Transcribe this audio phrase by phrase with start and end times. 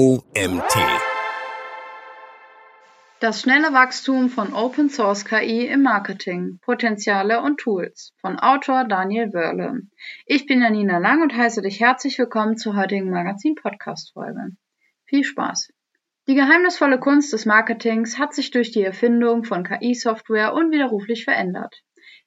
[0.00, 0.78] OMT.
[3.20, 9.34] Das schnelle Wachstum von Open Source KI im Marketing, Potenziale und Tools von Autor Daniel
[9.34, 9.82] Wörle.
[10.24, 14.56] Ich bin Janina Lang und heiße dich herzlich willkommen zur heutigen Magazin-Podcast-Folge.
[15.04, 15.70] Viel Spaß!
[16.28, 21.82] Die geheimnisvolle Kunst des Marketings hat sich durch die Erfindung von KI-Software unwiderruflich verändert.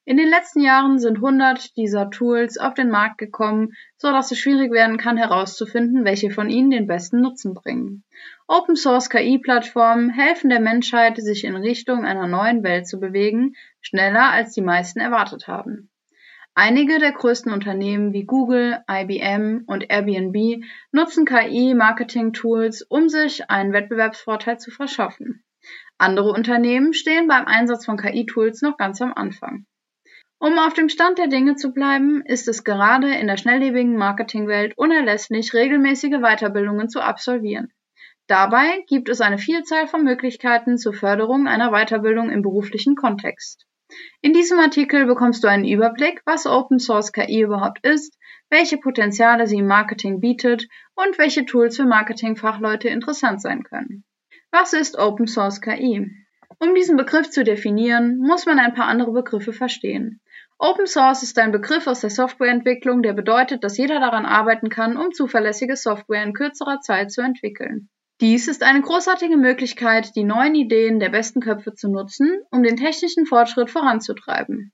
[0.06, 4.38] In den letzten Jahren sind hundert dieser Tools auf den Markt gekommen, so dass es
[4.38, 8.04] schwierig werden kann herauszufinden, welche von ihnen den besten Nutzen bringen.
[8.46, 14.30] Open Source KI-Plattformen helfen der Menschheit, sich in Richtung einer neuen Welt zu bewegen, schneller
[14.30, 15.88] als die meisten erwartet haben.
[16.54, 24.58] Einige der größten Unternehmen wie Google, IBM und Airbnb nutzen KI-Marketing-Tools, um sich einen Wettbewerbsvorteil
[24.58, 25.42] zu verschaffen.
[25.96, 29.64] Andere Unternehmen stehen beim Einsatz von KI-Tools noch ganz am Anfang.
[30.44, 34.76] Um auf dem Stand der Dinge zu bleiben, ist es gerade in der schnelllebigen Marketingwelt
[34.76, 37.72] unerlässlich, regelmäßige Weiterbildungen zu absolvieren.
[38.26, 43.64] Dabei gibt es eine Vielzahl von Möglichkeiten zur Förderung einer Weiterbildung im beruflichen Kontext.
[44.20, 48.18] In diesem Artikel bekommst du einen Überblick, was Open Source KI überhaupt ist,
[48.50, 54.04] welche Potenziale sie im Marketing bietet und welche Tools für Marketingfachleute interessant sein können.
[54.50, 56.06] Was ist Open Source KI?
[56.58, 60.20] Um diesen Begriff zu definieren, muss man ein paar andere Begriffe verstehen.
[60.58, 64.96] Open Source ist ein Begriff aus der Softwareentwicklung, der bedeutet, dass jeder daran arbeiten kann,
[64.96, 67.88] um zuverlässige Software in kürzerer Zeit zu entwickeln.
[68.20, 72.76] Dies ist eine großartige Möglichkeit, die neuen Ideen der besten Köpfe zu nutzen, um den
[72.76, 74.72] technischen Fortschritt voranzutreiben.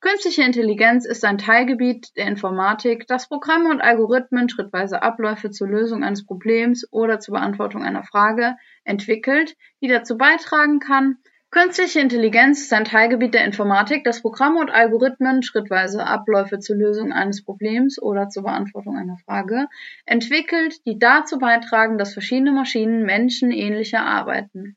[0.00, 6.04] Künstliche Intelligenz ist ein Teilgebiet der Informatik, das Programme und Algorithmen schrittweise Abläufe zur Lösung
[6.04, 11.16] eines Problems oder zur Beantwortung einer Frage entwickelt, die dazu beitragen kann,
[11.54, 17.12] Künstliche Intelligenz ist ein Teilgebiet der Informatik, das Programme und Algorithmen schrittweise Abläufe zur Lösung
[17.12, 19.68] eines Problems oder zur Beantwortung einer Frage
[20.04, 24.76] entwickelt, die dazu beitragen, dass verschiedene Maschinen menschenähnlicher arbeiten.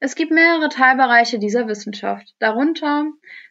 [0.00, 3.06] Es gibt mehrere Teilbereiche dieser Wissenschaft, darunter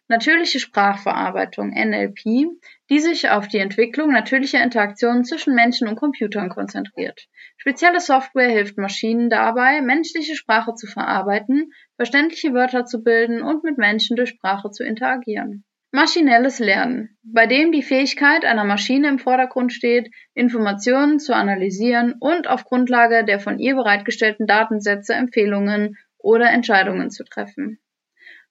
[0.08, 2.48] natürliche Sprachverarbeitung NLP,
[2.90, 7.28] die sich auf die Entwicklung natürlicher Interaktionen zwischen Menschen und Computern konzentriert.
[7.58, 13.78] Spezielle Software hilft Maschinen dabei, menschliche Sprache zu verarbeiten, verständliche Wörter zu bilden und mit
[13.78, 15.66] Menschen durch Sprache zu interagieren.
[15.92, 22.48] Maschinelles Lernen, bei dem die Fähigkeit einer Maschine im Vordergrund steht, Informationen zu analysieren und
[22.48, 27.80] auf Grundlage der von ihr bereitgestellten Datensätze Empfehlungen oder Entscheidungen zu treffen.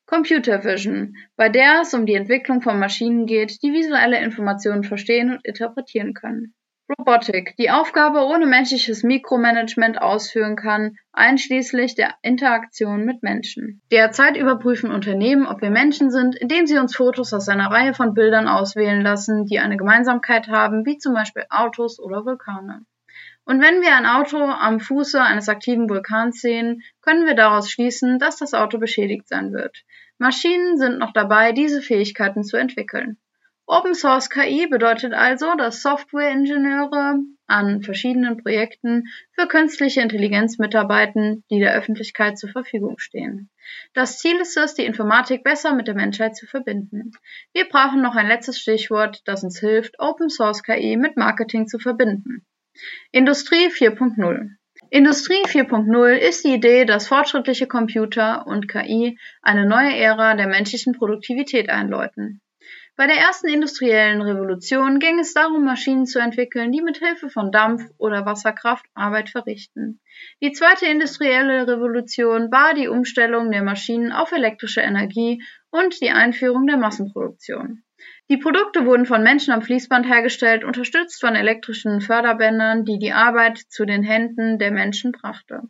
[0.07, 5.31] Computer Vision, bei der es um die Entwicklung von Maschinen geht, die visuelle Informationen verstehen
[5.33, 6.55] und interpretieren können.
[6.99, 13.83] Robotik, die Aufgabe ohne menschliches Mikromanagement ausführen kann, einschließlich der Interaktion mit Menschen.
[13.91, 18.15] Derzeit überprüfen Unternehmen, ob wir Menschen sind, indem sie uns Fotos aus einer Reihe von
[18.15, 22.87] Bildern auswählen lassen, die eine Gemeinsamkeit haben, wie zum Beispiel Autos oder Vulkane.
[23.47, 28.19] Und wenn wir ein Auto am Fuße eines aktiven Vulkans sehen, können wir daraus schließen,
[28.19, 29.85] dass das Auto beschädigt sein wird.
[30.19, 33.19] Maschinen sind noch dabei, diese Fähigkeiten zu entwickeln.
[33.69, 41.61] Open Source KI bedeutet also, dass Softwareingenieure an verschiedenen Projekten für künstliche Intelligenz mitarbeiten, die
[41.61, 43.49] der Öffentlichkeit zur Verfügung stehen.
[43.95, 47.13] Das Ziel ist es, die Informatik besser mit der Menschheit zu verbinden.
[47.53, 51.79] Wir brauchen noch ein letztes Stichwort, das uns hilft, Open Source KI mit Marketing zu
[51.79, 52.45] verbinden.
[53.13, 54.51] Industrie 4.0
[54.91, 60.93] Industrie 4.0 ist die Idee, dass fortschrittliche Computer und KI eine neue Ära der menschlichen
[60.93, 62.41] Produktivität einläuten.
[62.97, 67.53] Bei der ersten industriellen Revolution ging es darum, Maschinen zu entwickeln, die mit Hilfe von
[67.53, 70.01] Dampf oder Wasserkraft Arbeit verrichten.
[70.41, 76.67] Die zweite industrielle Revolution war die Umstellung der Maschinen auf elektrische Energie und die Einführung
[76.67, 77.83] der Massenproduktion.
[78.29, 83.59] Die Produkte wurden von Menschen am Fließband hergestellt, unterstützt von elektrischen Förderbändern, die die Arbeit
[83.69, 85.63] zu den Händen der Menschen brachte.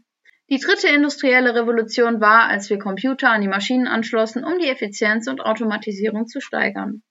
[0.48, 5.26] Die dritte industrielle Revolution war, als wir Computer an die Maschinen anschlossen, um die Effizienz
[5.26, 7.02] und Automatisierung zu steigern.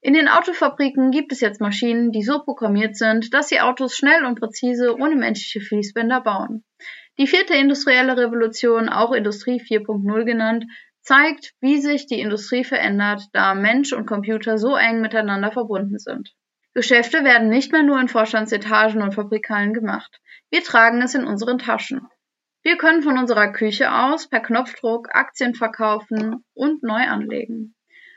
[0.00, 4.24] In den Autofabriken gibt es jetzt Maschinen, die so programmiert sind, dass sie Autos schnell
[4.24, 6.64] und präzise ohne menschliche Fließbänder bauen.
[7.18, 10.64] Die vierte industrielle Revolution, auch Industrie 4.0 genannt,
[11.04, 16.34] zeigt, wie sich die Industrie verändert, da Mensch und Computer so eng miteinander verbunden sind.
[16.72, 20.20] Geschäfte werden nicht mehr nur in Vorstandsetagen und Fabrikalen gemacht.
[20.50, 22.08] Wir tragen es in unseren Taschen.
[22.62, 27.74] Wir können von unserer Küche aus per Knopfdruck Aktien verkaufen und neu anlegen.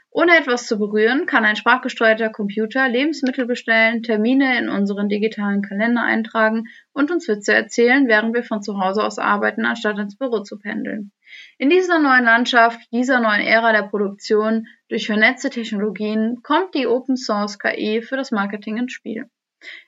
[0.09, 6.01] Ohne etwas zu berühren, kann ein sprachgesteuerter Computer Lebensmittel bestellen, Termine in unseren digitalen Kalender
[6.01, 6.63] eintragen
[6.93, 10.57] und uns Witze erzählen, während wir von zu Hause aus arbeiten, anstatt ins Büro zu
[10.57, 11.11] pendeln.
[11.57, 17.17] In dieser neuen Landschaft, dieser neuen Ära der Produktion durch vernetzte Technologien kommt die Open
[17.17, 19.29] Source KI für das Marketing ins Spiel.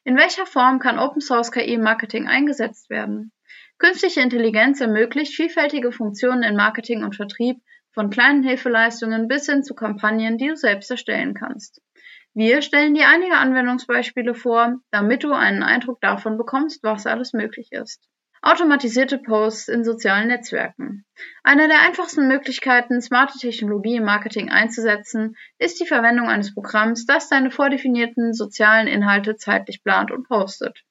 [0.03, 3.31] In welcher Form kann Open Source KI im Marketing eingesetzt werden?
[3.77, 9.73] Künstliche Intelligenz ermöglicht vielfältige Funktionen in Marketing und Vertrieb, von kleinen Hilfeleistungen bis hin zu
[9.75, 11.81] Kampagnen, die du selbst erstellen kannst.
[12.33, 17.71] Wir stellen dir einige Anwendungsbeispiele vor, damit du einen Eindruck davon bekommst, was alles möglich
[17.71, 18.08] ist.
[18.41, 21.05] Automatisierte Posts in sozialen Netzwerken.
[21.43, 27.27] Eine der einfachsten Möglichkeiten, smarte Technologie im Marketing einzusetzen, ist die Verwendung eines Programms, das
[27.27, 30.85] deine vordefinierten sozialen Inhalte zeitlich plant und postet.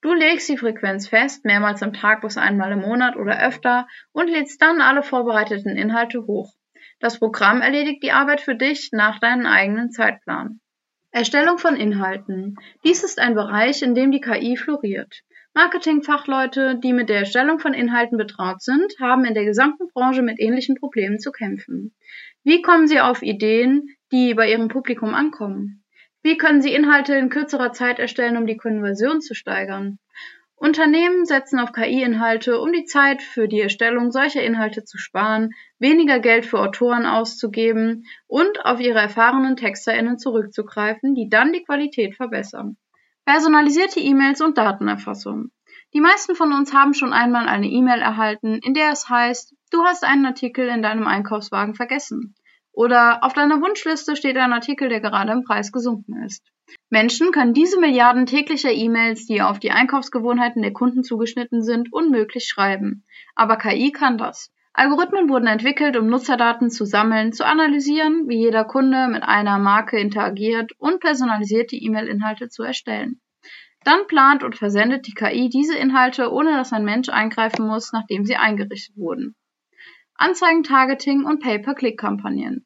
[0.00, 4.28] Du legst die Frequenz fest, mehrmals am Tag bis einmal im Monat oder öfter, und
[4.28, 6.52] lädst dann alle vorbereiteten Inhalte hoch.
[7.00, 10.60] Das Programm erledigt die Arbeit für dich nach deinem eigenen Zeitplan.
[11.10, 12.56] Erstellung von Inhalten.
[12.84, 15.22] Dies ist ein Bereich, in dem die KI floriert.
[15.54, 20.38] Marketingfachleute, die mit der Erstellung von Inhalten betraut sind, haben in der gesamten Branche mit
[20.38, 21.94] ähnlichen Problemen zu kämpfen.
[22.44, 25.84] Wie kommen sie auf Ideen, die bei ihrem Publikum ankommen?
[26.22, 29.98] Wie können sie Inhalte in kürzerer Zeit erstellen, um die Konversion zu steigern?
[30.60, 36.18] Unternehmen setzen auf KI-Inhalte, um die Zeit für die Erstellung solcher Inhalte zu sparen, weniger
[36.18, 42.76] Geld für Autoren auszugeben und auf ihre erfahrenen TexterInnen zurückzugreifen, die dann die Qualität verbessern.
[43.28, 45.50] Personalisierte E-Mails und Datenerfassung.
[45.92, 49.84] Die meisten von uns haben schon einmal eine E-Mail erhalten, in der es heißt, du
[49.84, 52.34] hast einen Artikel in deinem Einkaufswagen vergessen.
[52.72, 56.42] Oder auf deiner Wunschliste steht ein Artikel, der gerade im Preis gesunken ist.
[56.88, 62.48] Menschen können diese Milliarden täglicher E-Mails, die auf die Einkaufsgewohnheiten der Kunden zugeschnitten sind, unmöglich
[62.48, 63.04] schreiben.
[63.34, 64.50] Aber KI kann das.
[64.78, 69.98] Algorithmen wurden entwickelt, um Nutzerdaten zu sammeln, zu analysieren, wie jeder Kunde mit einer Marke
[69.98, 73.20] interagiert und personalisierte E-Mail-Inhalte zu erstellen.
[73.82, 78.24] Dann plant und versendet die KI diese Inhalte, ohne dass ein Mensch eingreifen muss, nachdem
[78.24, 79.34] sie eingerichtet wurden.
[80.14, 82.64] Anzeigen, Targeting und Pay-per-Click-Kampagnen.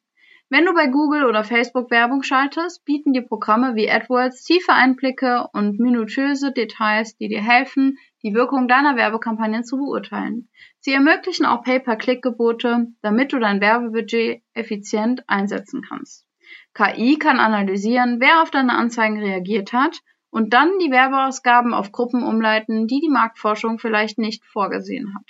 [0.49, 5.47] Wenn du bei Google oder Facebook Werbung schaltest, bieten dir Programme wie AdWords tiefe Einblicke
[5.51, 10.49] und minutiöse Details, die dir helfen, die Wirkung deiner Werbekampagnen zu beurteilen.
[10.85, 16.27] Sie ermöglichen auch Pay-per-Click-Gebote, damit du dein Werbebudget effizient einsetzen kannst.
[16.73, 22.21] KI kann analysieren, wer auf deine Anzeigen reagiert hat und dann die Werbeausgaben auf Gruppen
[22.21, 25.25] umleiten, die die Marktforschung vielleicht nicht vorgesehen hat.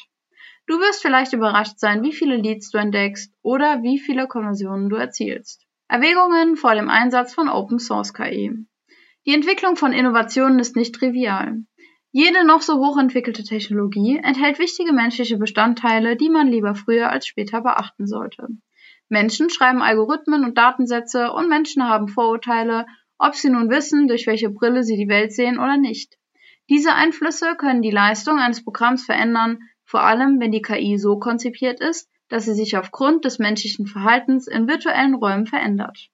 [0.65, 4.95] Du wirst vielleicht überrascht sein, wie viele Leads du entdeckst oder wie viele Konversionen du
[4.95, 5.67] erzielst.
[5.88, 8.65] Erwägungen vor dem Einsatz von Open Source KI.
[9.27, 11.59] Die Entwicklung von Innovationen ist nicht trivial.
[12.15, 17.62] Jede noch so hochentwickelte Technologie enthält wichtige menschliche Bestandteile, die man lieber früher als später
[17.62, 18.50] beachten sollte.
[19.10, 22.86] Menschen schreiben Algorithmen und Datensätze und Menschen haben Vorurteile,
[23.18, 26.19] ob sie nun wissen, durch welche Brille sie die Welt sehen oder nicht.
[26.69, 31.80] Diese Einflüsse können die Leistung eines Programms verändern, vor allem wenn die KI so konzipiert
[31.80, 36.10] ist, dass sie sich aufgrund des menschlichen Verhaltens in virtuellen Räumen verändert.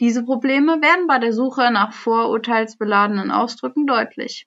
[0.00, 4.46] Diese Probleme werden bei der Suche nach vorurteilsbeladenen Ausdrücken deutlich.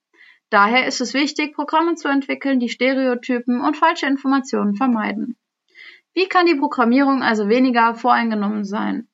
[0.54, 5.36] Daher ist es wichtig, Programme zu entwickeln, die Stereotypen und falsche Informationen vermeiden.
[6.14, 9.08] Wie kann die Programmierung also weniger voreingenommen sein?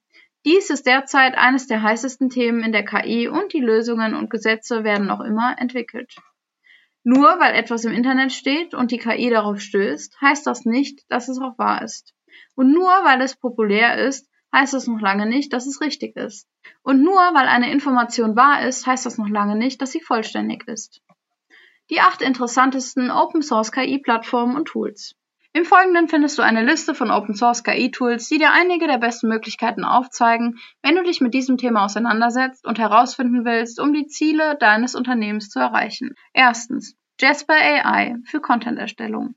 [0.43, 4.83] Dies ist derzeit eines der heißesten Themen in der KI und die Lösungen und Gesetze
[4.83, 6.13] werden noch immer entwickelt.
[7.05, 11.29] Nur weil etwas im Internet steht und die KI darauf stößt, heißt das nicht, dass
[11.29, 12.13] es auch wahr ist.
[12.55, 16.49] Und nur weil es populär ist, heißt das noch lange nicht, dass es richtig ist.
[16.81, 20.67] Und nur weil eine Information wahr ist, heißt das noch lange nicht, dass sie vollständig
[20.67, 21.01] ist.
[21.89, 25.15] Die acht interessantesten Open Source KI Plattformen und Tools.
[25.51, 29.27] Im Folgenden findest du eine Liste von Open Source KI-Tools, die dir einige der besten
[29.29, 34.57] Möglichkeiten aufzeigen, wenn du dich mit diesem Thema auseinandersetzt und herausfinden willst, um die Ziele
[34.59, 36.13] deines Unternehmens zu erreichen.
[36.33, 36.95] Erstens.
[37.19, 39.33] Jasper AI für Content-Erstellung.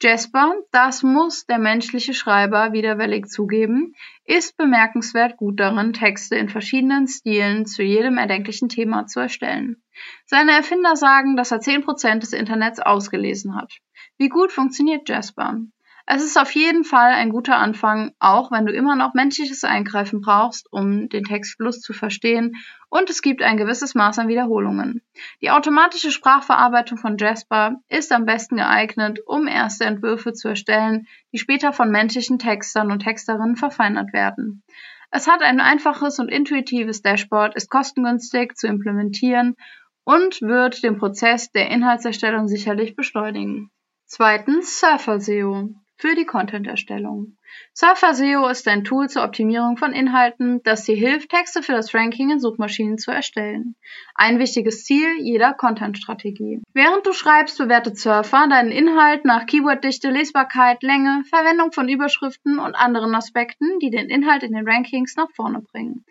[0.00, 7.08] Jasper, das muss der menschliche Schreiber widerwillig zugeben, ist bemerkenswert gut darin, Texte in verschiedenen
[7.08, 9.82] Stilen zu jedem erdenklichen Thema zu erstellen.
[10.24, 13.78] Seine Erfinder sagen, dass er 10% des Internets ausgelesen hat.
[14.18, 15.62] Wie gut funktioniert Jasper?
[16.10, 20.22] Es ist auf jeden Fall ein guter Anfang, auch wenn du immer noch menschliches Eingreifen
[20.22, 22.56] brauchst, um den Textfluss zu verstehen,
[22.88, 25.02] und es gibt ein gewisses Maß an Wiederholungen.
[25.42, 31.38] Die automatische Sprachverarbeitung von Jasper ist am besten geeignet, um erste Entwürfe zu erstellen, die
[31.38, 34.62] später von menschlichen Textern und Texterinnen verfeinert werden.
[35.10, 39.56] Es hat ein einfaches und intuitives Dashboard, ist kostengünstig zu implementieren
[40.04, 43.70] und wird den Prozess der Inhaltserstellung sicherlich beschleunigen.
[44.06, 47.36] Zweitens Surfer SEO für die Content-Erstellung.
[47.74, 51.92] Surfer SEO ist ein Tool zur Optimierung von Inhalten, das dir hilft, Texte für das
[51.92, 53.74] Ranking in Suchmaschinen zu erstellen.
[54.14, 56.62] Ein wichtiges Ziel jeder Content-Strategie.
[56.72, 62.76] Während du schreibst, bewertet Surfer deinen Inhalt nach Keyworddichte, Lesbarkeit, Länge, Verwendung von Überschriften und
[62.76, 66.04] anderen Aspekten, die den Inhalt in den Rankings nach vorne bringen.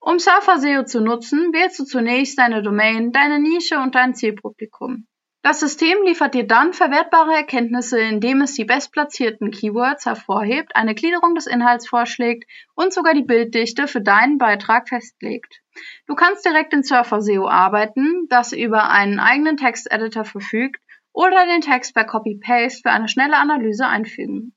[0.00, 5.06] Um Surfer SEO zu nutzen, wählst du zunächst deine Domain, deine Nische und dein Zielpublikum.
[5.42, 11.34] Das System liefert dir dann verwertbare Erkenntnisse, indem es die bestplatzierten Keywords hervorhebt, eine Gliederung
[11.34, 12.44] des Inhalts vorschlägt
[12.74, 15.62] und sogar die Bilddichte für deinen Beitrag festlegt.
[16.06, 20.82] Du kannst direkt in Surfer SEO arbeiten, das über einen eigenen Texteditor verfügt,
[21.12, 24.54] oder den Text per Copy-Paste für eine schnelle Analyse einfügen.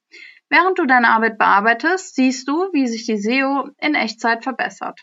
[0.50, 5.00] Während du deine Arbeit bearbeitest, siehst du, wie sich die SEO in Echtzeit verbessert.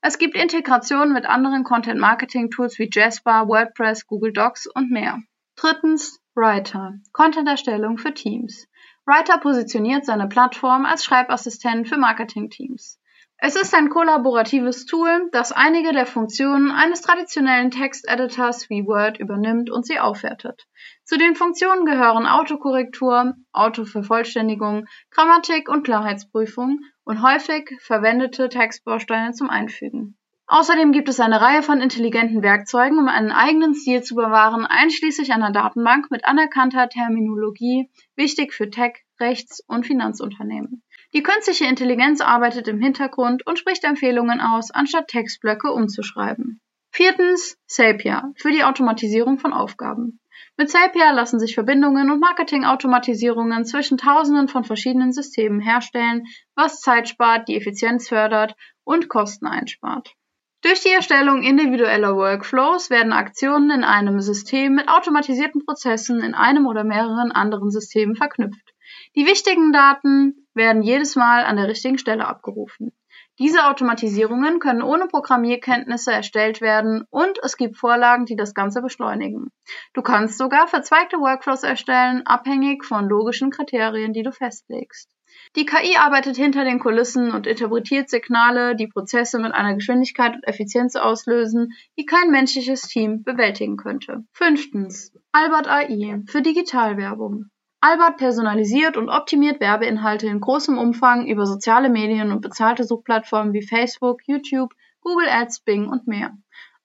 [0.00, 5.18] Es gibt Integrationen mit anderen Content-Marketing-Tools wie Jasper, WordPress, Google Docs und mehr.
[5.56, 6.94] Drittens, Writer.
[7.12, 8.68] Content-Erstellung für Teams.
[9.06, 13.00] Writer positioniert seine Plattform als Schreibassistent für Marketing-Teams.
[13.40, 19.70] Es ist ein kollaboratives Tool, das einige der Funktionen eines traditionellen Texteditors wie Word übernimmt
[19.70, 20.66] und sie aufwertet.
[21.04, 30.18] Zu den Funktionen gehören Autokorrektur, Autovervollständigung, Grammatik und Klarheitsprüfung und häufig verwendete Textbausteine zum Einfügen.
[30.46, 35.32] Außerdem gibt es eine Reihe von intelligenten Werkzeugen, um einen eigenen Stil zu bewahren, einschließlich
[35.32, 40.82] einer Datenbank mit anerkannter Terminologie, wichtig für Tech, Rechts- und Finanzunternehmen.
[41.14, 46.60] Die künstliche Intelligenz arbeitet im Hintergrund und spricht Empfehlungen aus, anstatt Textblöcke umzuschreiben.
[46.90, 50.20] Viertens Sapia für die Automatisierung von Aufgaben.
[50.56, 57.08] Mit Sapia lassen sich Verbindungen und Marketingautomatisierungen zwischen Tausenden von verschiedenen Systemen herstellen, was Zeit
[57.08, 58.54] spart, die Effizienz fördert
[58.84, 60.14] und Kosten einspart.
[60.62, 66.66] Durch die Erstellung individueller Workflows werden Aktionen in einem System mit automatisierten Prozessen in einem
[66.66, 68.74] oder mehreren anderen Systemen verknüpft.
[69.14, 72.92] Die wichtigen Daten werden jedes Mal an der richtigen Stelle abgerufen.
[73.38, 79.52] Diese Automatisierungen können ohne Programmierkenntnisse erstellt werden und es gibt Vorlagen, die das Ganze beschleunigen.
[79.94, 85.08] Du kannst sogar verzweigte Workflows erstellen, abhängig von logischen Kriterien, die du festlegst.
[85.54, 90.46] Die KI arbeitet hinter den Kulissen und interpretiert Signale, die Prozesse mit einer Geschwindigkeit und
[90.46, 94.24] Effizienz auslösen, die kein menschliches Team bewältigen könnte.
[94.32, 95.12] Fünftens.
[95.30, 97.50] Albert AI für Digitalwerbung.
[97.80, 103.62] Albert personalisiert und optimiert Werbeinhalte in großem Umfang über soziale Medien und bezahlte Suchplattformen wie
[103.62, 106.36] Facebook, YouTube, Google Ads, Bing und mehr.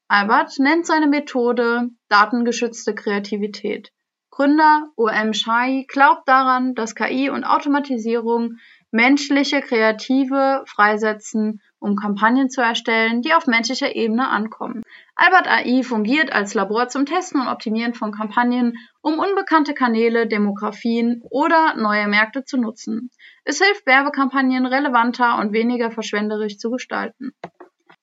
[0.08, 3.92] Albert nennt seine Methode datengeschützte Kreativität.
[4.30, 8.58] Gründer OM Shai glaubt daran, dass KI und Automatisierung
[8.94, 14.84] menschliche Kreative freisetzen, um Kampagnen zu erstellen, die auf menschlicher Ebene ankommen.
[15.16, 21.24] Albert AI fungiert als Labor zum Testen und Optimieren von Kampagnen, um unbekannte Kanäle, Demografien
[21.32, 23.10] oder neue Märkte zu nutzen.
[23.44, 27.32] Es hilft Werbekampagnen relevanter und weniger verschwenderisch zu gestalten.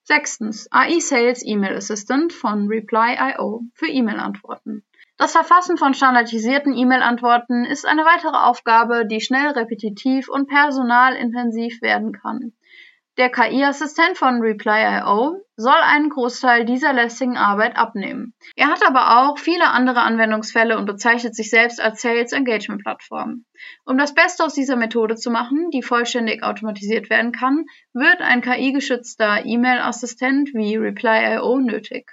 [0.03, 0.67] Sechstens.
[0.73, 4.83] AI Sales Email Assistant von Reply.io für E-Mail-Antworten.
[5.21, 12.12] Das Verfassen von standardisierten E-Mail-Antworten ist eine weitere Aufgabe, die schnell repetitiv und personalintensiv werden
[12.12, 12.55] kann.
[13.19, 18.33] Der KI-Assistent von Reply.io soll einen Großteil dieser lästigen Arbeit abnehmen.
[18.57, 23.45] Er hat aber auch viele andere Anwendungsfälle und bezeichnet sich selbst als Sales Engagement Plattform.
[23.85, 28.41] Um das Beste aus dieser Methode zu machen, die vollständig automatisiert werden kann, wird ein
[28.41, 32.11] KI-geschützter E-Mail-Assistent wie Reply.io nötig.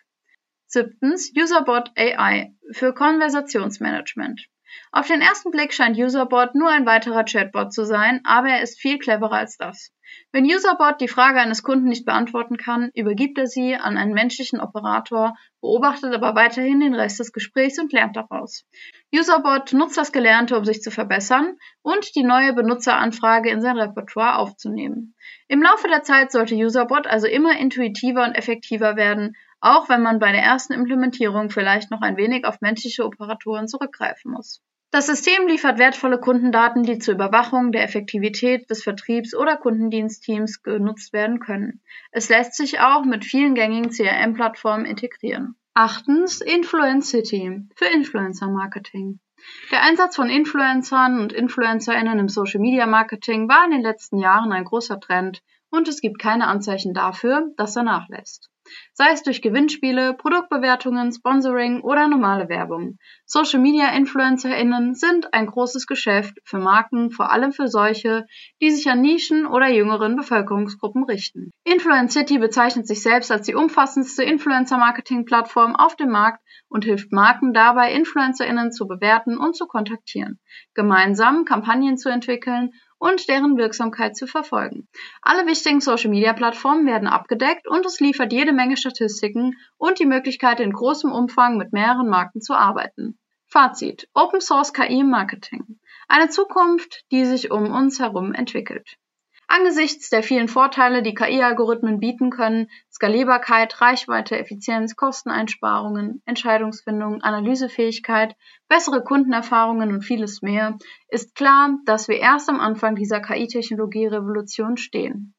[0.69, 4.47] Siebtens Userbot AI für Konversationsmanagement.
[4.91, 8.77] Auf den ersten Blick scheint Userbot nur ein weiterer Chatbot zu sein, aber er ist
[8.77, 9.93] viel cleverer als das.
[10.33, 14.59] Wenn Userbot die Frage eines Kunden nicht beantworten kann, übergibt er sie an einen menschlichen
[14.59, 18.65] Operator, beobachtet aber weiterhin den Rest des Gesprächs und lernt daraus.
[19.13, 24.37] Userbot nutzt das Gelernte, um sich zu verbessern und die neue Benutzeranfrage in sein Repertoire
[24.37, 25.15] aufzunehmen.
[25.47, 30.19] Im Laufe der Zeit sollte Userbot also immer intuitiver und effektiver werden, auch wenn man
[30.19, 34.61] bei der ersten Implementierung vielleicht noch ein wenig auf menschliche Operatoren zurückgreifen muss.
[34.89, 41.11] Das System liefert wertvolle Kundendaten, die zur Überwachung der Effektivität des Vertriebs oder Kundendienstteams genutzt
[41.11, 41.81] werden können.
[42.11, 45.55] Es lässt sich auch mit vielen gängigen CRM-Plattformen integrieren.
[45.73, 49.19] Achtens Influence City für Influencer Marketing.
[49.71, 54.53] Der Einsatz von Influencern und Influencerinnen im Social Media Marketing war in den letzten Jahren
[54.53, 58.49] ein großer Trend und es gibt keine Anzeichen dafür, dass er nachlässt
[58.93, 62.97] sei es durch Gewinnspiele, Produktbewertungen, Sponsoring oder normale Werbung.
[63.25, 68.25] Social Media InfluencerInnen sind ein großes Geschäft für Marken, vor allem für solche,
[68.61, 71.51] die sich an Nischen oder jüngeren Bevölkerungsgruppen richten.
[71.63, 77.53] Influence City bezeichnet sich selbst als die umfassendste Influencer-Marketing-Plattform auf dem Markt und hilft Marken
[77.53, 80.39] dabei, InfluencerInnen zu bewerten und zu kontaktieren,
[80.73, 84.87] gemeinsam Kampagnen zu entwickeln und deren Wirksamkeit zu verfolgen.
[85.21, 90.71] Alle wichtigen Social-Media-Plattformen werden abgedeckt und es liefert jede Menge Statistiken und die Möglichkeit, in
[90.71, 93.17] großem Umfang mit mehreren Marken zu arbeiten.
[93.47, 94.09] Fazit.
[94.13, 95.79] Open Source KI Marketing.
[96.07, 98.97] Eine Zukunft, die sich um uns herum entwickelt.
[99.49, 108.35] Angesichts der vielen Vorteile, die KI-Algorithmen bieten können, Skalierbarkeit, Reichweite, Effizienz, Kosteneinsparungen, Entscheidungsfindung, Analysefähigkeit,
[108.67, 110.77] bessere Kundenerfahrungen und vieles mehr,
[111.07, 115.33] ist klar, dass wir erst am Anfang dieser KI-Technologie-Revolution stehen.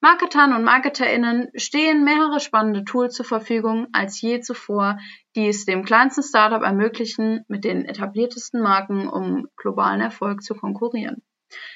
[0.00, 4.98] Marketern und Marketerinnen stehen mehrere spannende Tools zur Verfügung als je zuvor,
[5.36, 11.22] die es dem kleinsten Startup ermöglichen, mit den etabliertesten Marken um globalen Erfolg zu konkurrieren.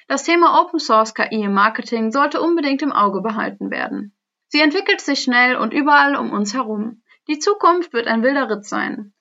[0.08, 4.16] Das Thema Open Source KI im Marketing sollte unbedingt im Auge behalten werden.
[4.48, 7.02] Sie entwickelt sich schnell und überall um uns herum.
[7.28, 9.12] Die Zukunft wird ein wilder Ritt sein.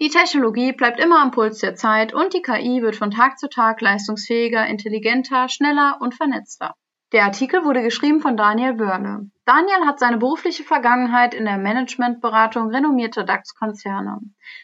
[0.00, 3.48] Die Technologie bleibt immer am Puls der Zeit und die KI wird von Tag zu
[3.48, 6.74] Tag leistungsfähiger, intelligenter, schneller und vernetzter.
[7.12, 9.30] Der Artikel wurde geschrieben von Daniel Wörle.
[9.46, 14.18] Daniel hat seine berufliche Vergangenheit in der Managementberatung renommierter DAX-Konzerne.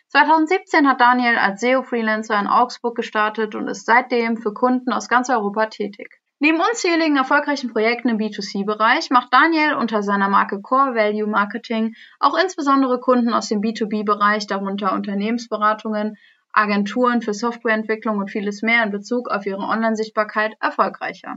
[0.09, 5.31] 2017 hat Daniel als SEO-Freelancer in Augsburg gestartet und ist seitdem für Kunden aus ganz
[5.31, 6.21] Europa tätig.
[6.39, 12.37] Neben unzähligen erfolgreichen Projekten im B2C-Bereich macht Daniel unter seiner Marke Core Value Marketing auch
[12.37, 16.19] insbesondere Kunden aus dem B2B-Bereich, darunter Unternehmensberatungen,
[16.53, 21.37] Agenturen für Softwareentwicklung und vieles mehr in Bezug auf ihre Online-Sichtbarkeit erfolgreicher.